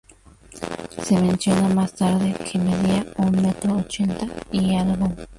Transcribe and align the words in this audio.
Se 1.03 1.15
menciona 1.21 1.69
más 1.69 1.93
tarde 1.93 2.33
que 2.51 2.57
medía 2.57 3.05
un 3.17 3.39
metro 3.39 3.75
ochenta 3.77 4.25
y 4.51 4.73
algo. 4.75 5.13